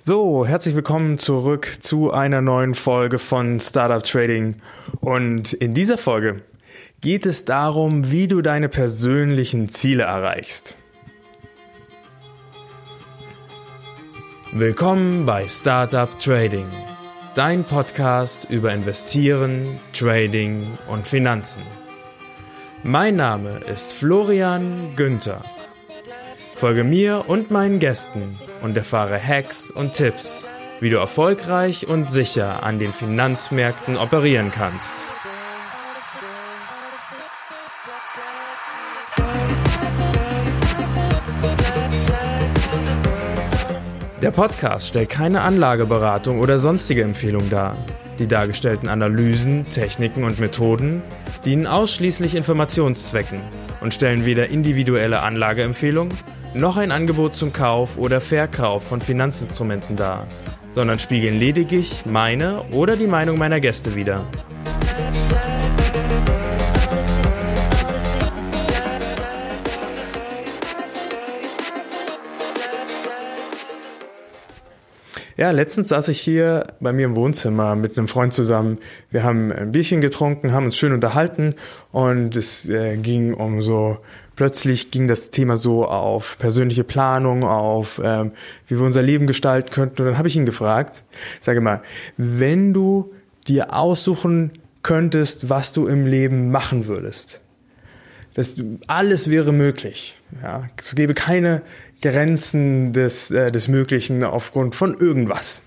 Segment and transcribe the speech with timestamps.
[0.00, 4.54] So, herzlich willkommen zurück zu einer neuen Folge von Startup Trading.
[5.00, 6.42] Und in dieser Folge
[7.00, 10.76] geht es darum, wie du deine persönlichen Ziele erreichst.
[14.52, 16.68] Willkommen bei Startup Trading,
[17.34, 21.64] dein Podcast über Investieren, Trading und Finanzen.
[22.84, 25.42] Mein Name ist Florian Günther.
[26.58, 30.48] Folge mir und meinen Gästen und erfahre Hacks und Tipps,
[30.80, 34.96] wie du erfolgreich und sicher an den Finanzmärkten operieren kannst.
[44.20, 47.76] Der Podcast stellt keine Anlageberatung oder sonstige Empfehlung dar.
[48.18, 51.02] Die dargestellten Analysen, Techniken und Methoden
[51.44, 53.40] dienen ausschließlich Informationszwecken
[53.80, 56.12] und stellen weder individuelle Anlageempfehlungen
[56.54, 60.26] noch ein Angebot zum Kauf oder Verkauf von Finanzinstrumenten dar,
[60.72, 64.24] sondern spiegeln lediglich meine oder die Meinung meiner Gäste wider.
[75.36, 78.78] Ja, letztens saß ich hier bei mir im Wohnzimmer mit einem Freund zusammen.
[79.12, 81.54] Wir haben ein Bierchen getrunken, haben uns schön unterhalten
[81.92, 83.98] und es äh, ging um so,
[84.38, 88.30] plötzlich ging das Thema so auf persönliche Planung, auf ähm,
[88.68, 90.00] wie wir unser Leben gestalten könnten.
[90.00, 91.02] Und dann habe ich ihn gefragt,
[91.40, 91.82] sage mal,
[92.16, 93.12] wenn du
[93.48, 97.40] dir aussuchen könntest, was du im Leben machen würdest,
[98.34, 98.54] das,
[98.86, 100.20] alles wäre möglich.
[100.40, 101.62] Ja, es gäbe keine
[102.00, 105.62] Grenzen des, äh, des Möglichen aufgrund von irgendwas.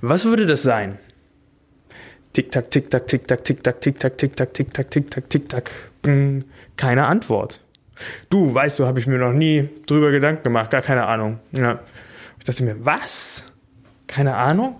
[0.00, 1.00] Was würde das sein?
[2.32, 5.70] Tick-Tack, Tick-Tack, Tick-Tack, Tick-Tack, Tick-Tack, Tick-Tack, Tick-Tack, Tick-Tack, Tick-Tack.
[6.76, 7.60] Keine Antwort.
[8.30, 11.40] Du, weißt du, habe ich mir noch nie drüber Gedanken gemacht, gar keine Ahnung.
[11.52, 11.80] Ja.
[12.38, 13.44] Ich dachte mir, was?
[14.06, 14.76] Keine Ahnung?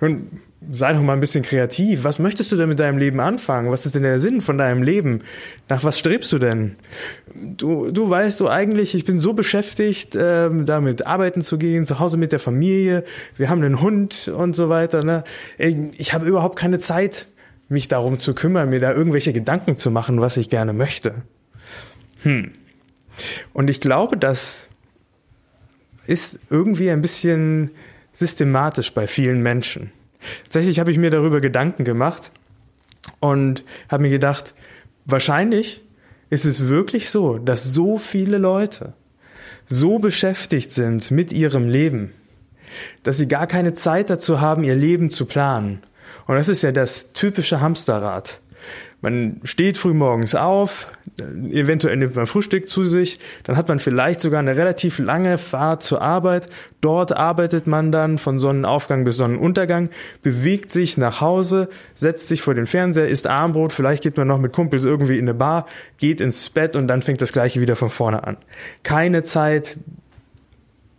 [0.00, 2.04] Und sei doch mal ein bisschen kreativ.
[2.04, 3.70] Was möchtest du denn mit deinem Leben anfangen?
[3.70, 5.22] Was ist denn der Sinn von deinem Leben?
[5.68, 6.76] Nach was strebst du denn?
[7.34, 11.98] Du, du weißt du eigentlich, ich bin so beschäftigt, ähm, damit arbeiten zu gehen, zu
[11.98, 13.04] Hause mit der Familie.
[13.36, 15.02] Wir haben einen Hund und so weiter.
[15.02, 15.24] Ne?
[15.58, 17.28] Ich habe überhaupt keine Zeit,
[17.68, 21.14] mich darum zu kümmern, mir da irgendwelche Gedanken zu machen, was ich gerne möchte.
[22.22, 22.52] Hm.
[23.52, 24.68] Und ich glaube, das
[26.06, 27.70] ist irgendwie ein bisschen
[28.12, 29.92] systematisch bei vielen Menschen.
[30.44, 32.30] Tatsächlich habe ich mir darüber Gedanken gemacht
[33.20, 34.54] und habe mir gedacht,
[35.04, 35.82] wahrscheinlich
[36.30, 38.94] ist es wirklich so, dass so viele Leute
[39.66, 42.12] so beschäftigt sind mit ihrem Leben,
[43.02, 45.82] dass sie gar keine Zeit dazu haben, ihr Leben zu planen.
[46.26, 48.40] Und das ist ja das typische Hamsterrad.
[49.02, 50.86] Man steht früh morgens auf,
[51.50, 55.82] eventuell nimmt man Frühstück zu sich, dann hat man vielleicht sogar eine relativ lange Fahrt
[55.82, 56.48] zur Arbeit.
[56.80, 59.90] Dort arbeitet man dann von Sonnenaufgang bis Sonnenuntergang,
[60.22, 64.38] bewegt sich nach Hause, setzt sich vor den Fernseher, isst Armbrot, vielleicht geht man noch
[64.38, 65.66] mit Kumpels irgendwie in eine Bar,
[65.98, 68.36] geht ins Bett und dann fängt das gleiche wieder von vorne an.
[68.84, 69.78] Keine Zeit,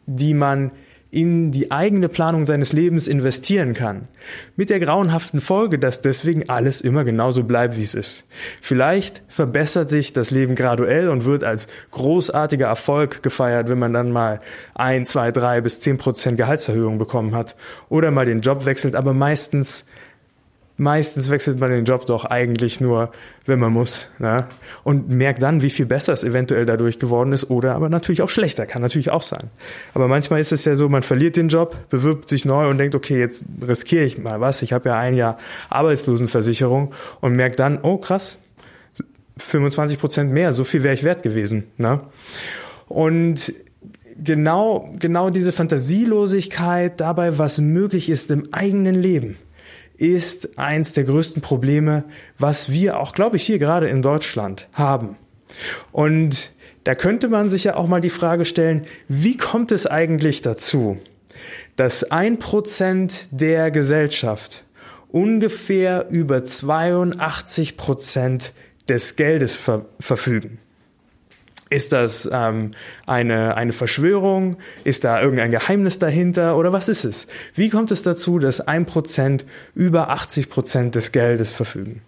[0.08, 0.72] die man
[1.13, 4.07] in die eigene Planung seines Lebens investieren kann.
[4.56, 8.25] Mit der grauenhaften Folge, dass deswegen alles immer genauso bleibt, wie es ist.
[8.62, 14.12] Vielleicht verbessert sich das Leben graduell und wird als großartiger Erfolg gefeiert, wenn man dann
[14.12, 14.41] mal
[14.74, 17.56] ein, zwei, drei bis zehn Prozent Gehaltserhöhung bekommen hat
[17.90, 19.85] oder mal den Job wechselt, aber meistens
[20.78, 23.11] meistens wechselt man den Job doch eigentlich nur,
[23.45, 24.07] wenn man muss.
[24.19, 24.47] Ne?
[24.84, 28.29] Und merkt dann, wie viel besser es eventuell dadurch geworden ist oder aber natürlich auch
[28.29, 29.50] schlechter, kann natürlich auch sein.
[29.94, 32.95] Aber manchmal ist es ja so, man verliert den Job, bewirbt sich neu und denkt,
[32.95, 34.62] okay, jetzt riskiere ich mal was.
[34.62, 35.38] Ich habe ja ein Jahr
[35.69, 38.38] Arbeitslosenversicherung und merkt dann, oh krass,
[39.38, 41.66] 25 Prozent mehr, so viel wäre ich wert gewesen.
[41.78, 42.01] Ne?
[42.88, 43.53] Und
[44.17, 49.38] genau, genau diese Fantasielosigkeit dabei, was möglich ist im eigenen Leben
[50.03, 52.03] ist eins der größten Probleme,
[52.38, 55.16] was wir auch, glaube ich, hier gerade in Deutschland haben.
[55.94, 56.52] Und
[56.84, 60.97] da könnte man sich ja auch mal die Frage stellen, wie kommt es eigentlich dazu,
[61.77, 64.66] dass ein Prozent der Gesellschaft
[65.07, 68.54] ungefähr über 82 Prozent
[68.89, 70.60] des Geldes ver verfügen?
[71.74, 72.75] Ist das ähm,
[73.08, 74.58] eine, eine Verschwörung?
[74.84, 76.56] Ist da irgendein Geheimnis dahinter?
[76.56, 77.25] Oder was ist es?
[77.56, 82.04] Wie kommt es dazu, dass ein Prozent über 80 Prozent des Geldes verfügen?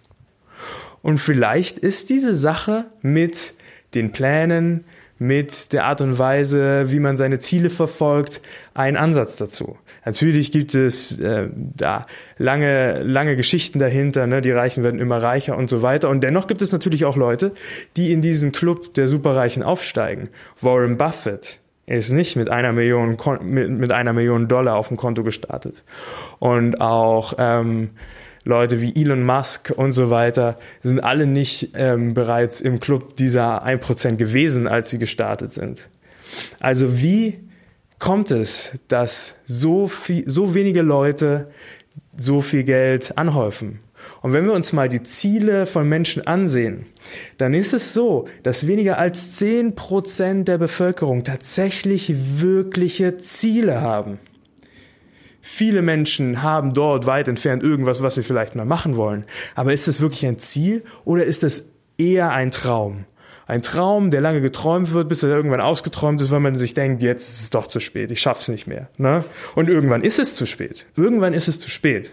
[1.02, 3.54] Und vielleicht ist diese Sache mit
[3.94, 4.84] den Plänen,
[5.18, 8.42] mit der Art und Weise, wie man seine Ziele verfolgt,
[8.74, 9.78] ein Ansatz dazu.
[10.04, 12.06] Natürlich gibt es äh, da
[12.38, 14.42] lange, lange Geschichten dahinter, ne?
[14.42, 16.08] die Reichen werden immer reicher und so weiter.
[16.08, 17.52] Und dennoch gibt es natürlich auch Leute,
[17.96, 20.28] die in diesen Club der Superreichen aufsteigen.
[20.60, 25.22] Warren Buffett, ist nicht mit einer Million, mit, mit einer Million Dollar auf dem Konto
[25.22, 25.84] gestartet.
[26.40, 27.90] Und auch ähm,
[28.46, 33.66] Leute wie Elon Musk und so weiter sind alle nicht ähm, bereits im Club dieser
[33.66, 35.88] 1% gewesen, als sie gestartet sind.
[36.60, 37.40] Also wie
[37.98, 41.50] kommt es, dass so, viel, so wenige Leute
[42.16, 43.80] so viel Geld anhäufen?
[44.22, 46.86] Und wenn wir uns mal die Ziele von Menschen ansehen,
[47.38, 54.20] dann ist es so, dass weniger als 10% der Bevölkerung tatsächlich wirkliche Ziele haben.
[55.48, 59.24] Viele Menschen haben dort weit entfernt irgendwas, was sie vielleicht mal machen wollen.
[59.54, 63.04] Aber ist es wirklich ein Ziel oder ist es eher ein Traum?
[63.46, 67.00] Ein Traum, der lange geträumt wird, bis er irgendwann ausgeträumt ist, weil man sich denkt,
[67.00, 68.88] jetzt ist es doch zu spät, ich schaff's nicht mehr.
[68.98, 69.24] Ne?
[69.54, 70.84] Und irgendwann ist es zu spät.
[70.96, 72.10] Irgendwann ist es zu spät.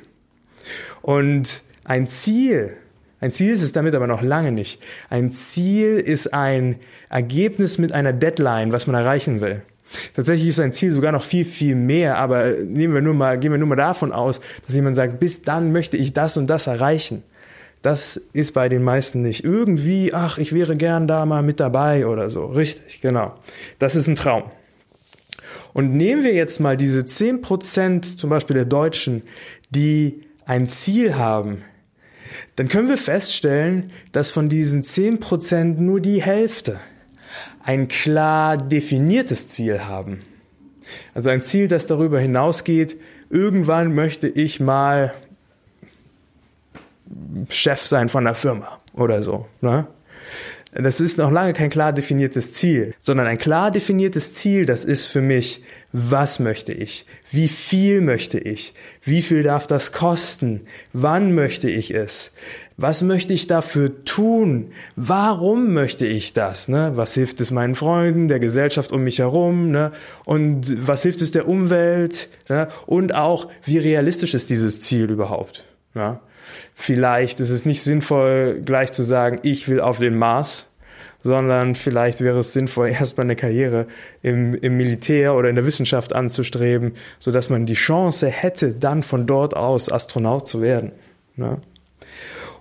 [1.01, 2.77] Und ein Ziel,
[3.19, 4.79] ein Ziel ist es damit aber noch lange nicht.
[5.09, 6.75] Ein Ziel ist ein
[7.09, 9.63] Ergebnis mit einer Deadline, was man erreichen will.
[10.15, 13.51] Tatsächlich ist ein Ziel sogar noch viel, viel mehr, aber nehmen wir nur mal, gehen
[13.51, 16.67] wir nur mal davon aus, dass jemand sagt, bis dann möchte ich das und das
[16.67, 17.23] erreichen.
[17.81, 19.43] Das ist bei den meisten nicht.
[19.43, 22.45] Irgendwie, ach, ich wäre gern da mal mit dabei oder so.
[22.45, 23.35] Richtig, genau.
[23.77, 24.43] Das ist ein Traum.
[25.73, 29.23] Und nehmen wir jetzt mal diese zehn Prozent zum Beispiel der Deutschen,
[29.69, 31.63] die ein Ziel haben,
[32.55, 36.79] dann können wir feststellen, dass von diesen zehn Prozent nur die Hälfte
[37.63, 40.23] ein klar definiertes Ziel haben.
[41.13, 42.97] Also ein Ziel, das darüber hinausgeht,
[43.29, 45.13] irgendwann möchte ich mal
[47.49, 49.47] Chef sein von der Firma oder so.
[49.61, 49.87] Ne?
[50.75, 55.05] Das ist noch lange kein klar definiertes Ziel, sondern ein klar definiertes Ziel, das ist
[55.05, 57.05] für mich, was möchte ich?
[57.31, 58.73] Wie viel möchte ich?
[59.03, 60.61] Wie viel darf das kosten?
[60.91, 62.31] Wann möchte ich es?
[62.77, 64.71] Was möchte ich dafür tun?
[64.95, 66.67] Warum möchte ich das?
[66.67, 66.93] Ne?
[66.95, 69.69] Was hilft es meinen Freunden, der Gesellschaft um mich herum?
[69.69, 69.91] Ne?
[70.25, 72.29] Und was hilft es der Umwelt?
[72.49, 72.67] Ne?
[72.87, 75.65] Und auch, wie realistisch ist dieses Ziel überhaupt?
[75.93, 76.21] Ja?
[76.75, 80.67] Vielleicht ist es nicht sinnvoll, gleich zu sagen, ich will auf den Mars,
[81.21, 83.87] sondern vielleicht wäre es sinnvoll, erstmal eine Karriere
[84.21, 89.03] im, im Militär oder in der Wissenschaft anzustreben, so dass man die Chance hätte, dann
[89.03, 90.91] von dort aus Astronaut zu werden.
[91.35, 91.61] Ne?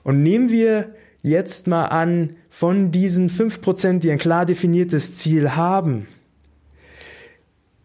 [0.02, 5.56] Und nehmen wir jetzt mal an, von diesen fünf Prozent, die ein klar definiertes Ziel
[5.56, 6.08] haben,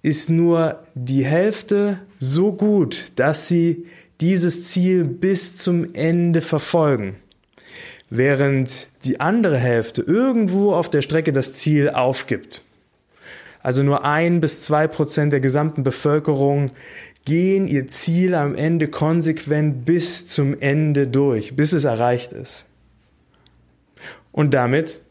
[0.01, 3.85] ist nur die Hälfte so gut, dass sie
[4.21, 7.17] dieses Ziel bis zum Ende verfolgen,
[8.09, 12.63] während die andere Hälfte irgendwo auf der Strecke das Ziel aufgibt.
[13.61, 16.71] Also nur ein bis zwei Prozent der gesamten Bevölkerung
[17.25, 22.65] gehen ihr Ziel am Ende konsequent bis zum Ende durch, bis es erreicht ist.
[24.31, 25.01] Und damit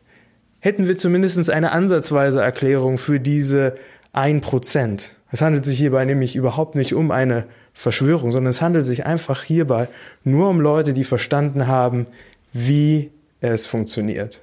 [0.60, 3.76] hätten wir zumindest eine ansatzweise Erklärung für diese
[4.12, 5.14] ein Prozent.
[5.30, 7.44] Es handelt sich hierbei nämlich überhaupt nicht um eine
[7.76, 9.88] Verschwörung, sondern es handelt sich einfach hierbei
[10.24, 12.06] nur um Leute, die verstanden haben,
[12.54, 14.40] wie es funktioniert,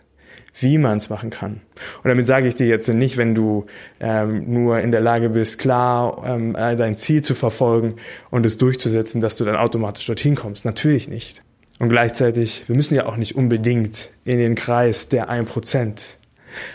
[0.60, 1.62] wie man es machen kann.
[2.04, 3.66] Und damit sage ich dir jetzt nicht, wenn du
[4.00, 7.96] ähm, nur in der Lage bist, klar ähm, äh, dein Ziel zu verfolgen
[8.30, 10.64] und es durchzusetzen, dass du dann automatisch dorthin kommst.
[10.64, 11.42] Natürlich nicht.
[11.80, 16.18] Und gleichzeitig, wir müssen ja auch nicht unbedingt in den Kreis der 1%.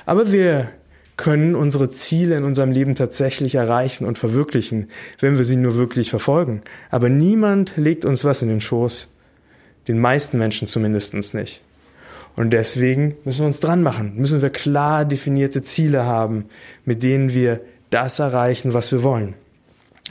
[0.07, 0.71] Aber wir
[1.19, 4.89] können unsere Ziele in unserem Leben tatsächlich erreichen und verwirklichen,
[5.19, 6.63] wenn wir sie nur wirklich verfolgen.
[6.91, 9.13] Aber niemand legt uns was in den Schoß.
[9.89, 11.61] Den meisten Menschen zumindest nicht.
[12.37, 16.45] Und deswegen müssen wir uns dran machen, müssen wir klar definierte Ziele haben,
[16.85, 19.35] mit denen wir das erreichen, was wir wollen.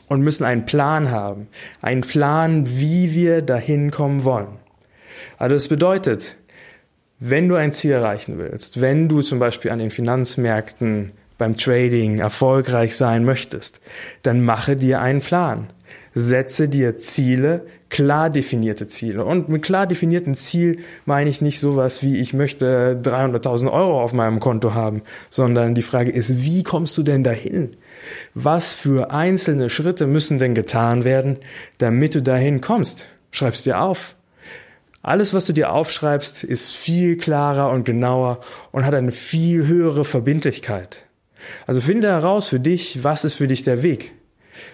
[0.09, 1.47] Und müssen einen Plan haben,
[1.81, 4.59] einen Plan, wie wir dahin kommen wollen.
[5.37, 6.35] Also das bedeutet,
[7.19, 12.19] wenn du ein Ziel erreichen willst, wenn du zum Beispiel an den Finanzmärkten beim Trading
[12.19, 13.79] erfolgreich sein möchtest,
[14.23, 15.69] dann mache dir einen Plan.
[16.13, 19.23] Setze dir Ziele, klar definierte Ziele.
[19.23, 24.13] Und mit klar definierten Ziel meine ich nicht sowas wie, ich möchte 300.000 Euro auf
[24.13, 27.77] meinem Konto haben, sondern die Frage ist, wie kommst du denn dahin?
[28.33, 31.37] Was für einzelne Schritte müssen denn getan werden,
[31.77, 33.07] damit du dahin kommst?
[33.31, 34.16] Schreib's dir auf.
[35.07, 38.41] Alles, was du dir aufschreibst, ist viel klarer und genauer
[38.73, 41.05] und hat eine viel höhere Verbindlichkeit.
[41.65, 44.11] Also finde heraus für dich, was ist für dich der Weg.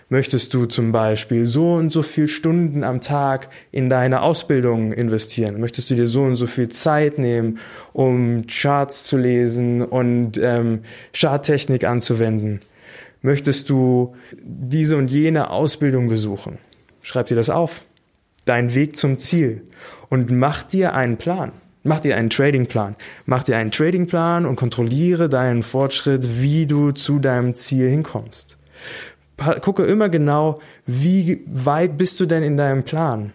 [0.10, 5.62] Möchtest du zum Beispiel so und so viel Stunden am Tag in deine Ausbildung investieren?
[5.62, 7.60] Möchtest du dir so und so viel Zeit nehmen,
[7.92, 10.82] um Charts zu lesen und ähm,
[11.16, 12.62] Charttechnik anzuwenden?
[13.22, 16.58] Möchtest du diese und jene Ausbildung besuchen?
[17.04, 17.84] Schreib dir das auf
[18.46, 19.64] dein Weg zum Ziel
[20.10, 21.52] und mach dir einen Plan.
[21.84, 22.96] Mach dir einen Tradingplan.
[23.26, 28.58] Mach dir einen Tradingplan und kontrolliere deinen Fortschritt, wie du zu deinem Ziel hinkommst.
[29.62, 33.34] Gucke immer genau, wie weit bist du denn in deinem Plan?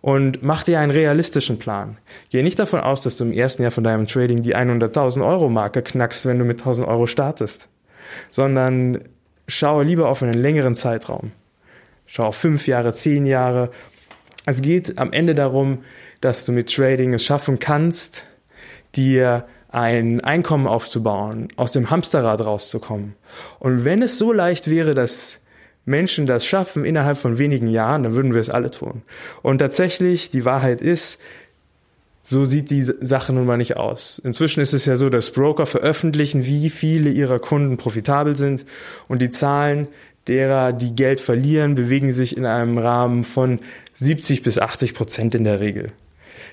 [0.00, 1.98] Und mach dir einen realistischen Plan.
[2.30, 5.48] Geh nicht davon aus, dass du im ersten Jahr von deinem Trading die 100.000 Euro
[5.48, 7.68] Marke knackst, wenn du mit 1.000 Euro startest.
[8.30, 9.02] Sondern
[9.48, 11.32] schaue lieber auf einen längeren Zeitraum.
[12.06, 13.70] Schau auf fünf Jahre, zehn Jahre.
[14.50, 15.84] Es geht am Ende darum,
[16.20, 18.24] dass du mit Trading es schaffen kannst,
[18.96, 23.14] dir ein Einkommen aufzubauen, aus dem Hamsterrad rauszukommen.
[23.60, 25.38] Und wenn es so leicht wäre, dass
[25.84, 29.02] Menschen das schaffen innerhalb von wenigen Jahren, dann würden wir es alle tun.
[29.42, 31.20] Und tatsächlich, die Wahrheit ist,
[32.24, 34.18] so sieht die Sache nun mal nicht aus.
[34.18, 38.66] Inzwischen ist es ja so, dass Broker veröffentlichen, wie viele ihrer Kunden profitabel sind
[39.06, 39.86] und die Zahlen
[40.30, 43.58] derer, die Geld verlieren, bewegen sich in einem Rahmen von
[43.96, 45.92] 70 bis 80 Prozent in der Regel.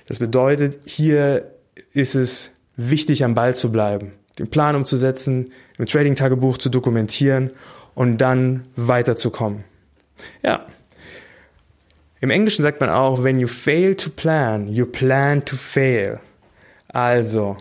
[0.07, 1.51] Das bedeutet, hier
[1.93, 7.51] ist es wichtig, am Ball zu bleiben, den Plan umzusetzen, im Trading-Tagebuch zu dokumentieren
[7.93, 9.63] und dann weiterzukommen.
[10.41, 10.65] Ja.
[12.19, 16.19] Im Englischen sagt man auch, when you fail to plan, you plan to fail.
[16.87, 17.57] Also,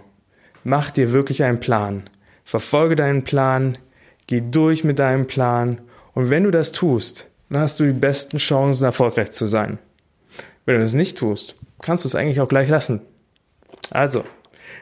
[0.65, 2.05] mach dir wirklich einen Plan.
[2.45, 3.77] Verfolge deinen Plan,
[4.27, 5.81] geh durch mit deinem Plan
[6.17, 9.79] und wenn du das tust, dann hast du die besten Chancen, erfolgreich zu sein.
[10.65, 13.03] Wenn du das nicht tust, kannst du es eigentlich auch gleich lassen.
[13.91, 14.25] Also,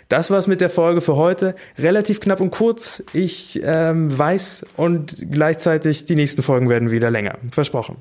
[0.08, 1.56] das war's mit der Folge für heute.
[1.76, 3.02] Relativ knapp und kurz.
[3.12, 7.36] Ich ähm, weiß und gleichzeitig die nächsten Folgen werden wieder länger.
[7.50, 7.96] Versprochen.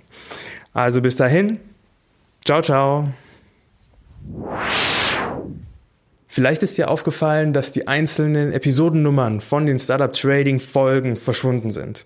[0.71, 1.59] Also bis dahin.
[2.45, 3.07] Ciao, ciao.
[6.27, 12.05] Vielleicht ist dir aufgefallen, dass die einzelnen Episodennummern von den Startup Trading Folgen verschwunden sind.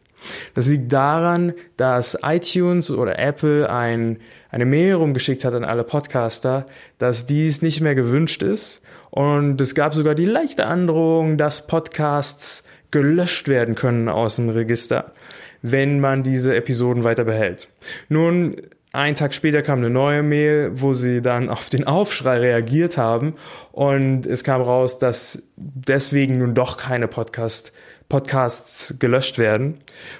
[0.54, 4.20] Das liegt daran, dass iTunes oder Apple ein,
[4.50, 6.66] eine Mail rumgeschickt hat an alle Podcaster,
[6.98, 8.82] dass dies nicht mehr gewünscht ist.
[9.10, 15.14] Und es gab sogar die leichte Androhung, dass Podcasts gelöscht werden können aus dem Register,
[15.62, 17.68] wenn man diese Episoden weiter behält.
[18.10, 18.56] Nun,
[18.94, 23.36] ein Tag später kam eine neue Mail, wo sie dann auf den Aufschrei reagiert haben
[23.72, 27.74] und es kam raus, dass deswegen nun doch keine Podcast
[28.10, 29.80] Podcasts gelöscht werden.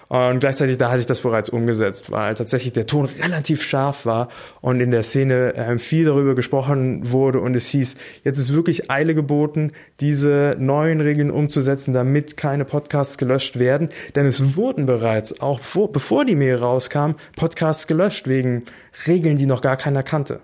[0.10, 4.28] Und gleichzeitig da hatte ich das bereits umgesetzt, weil tatsächlich der Ton relativ scharf war
[4.60, 8.92] und in der Szene äh, viel darüber gesprochen wurde und es hieß, jetzt ist wirklich
[8.92, 13.90] Eile geboten, diese neuen Regeln umzusetzen, damit keine Podcasts gelöscht werden.
[14.16, 18.66] Denn es wurden bereits, auch vor, bevor die Mail rauskam, Podcasts gelöscht wegen
[19.08, 20.42] Regeln, die noch gar keiner kannte.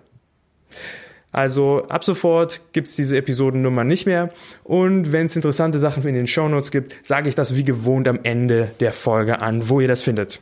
[1.34, 4.30] Also ab sofort gibt's diese Episodennummer nicht mehr.
[4.64, 8.20] Und wenn es interessante Sachen in den Shownotes gibt, sage ich das wie gewohnt am
[8.24, 10.42] Ende der Folge an, wo ihr das findet.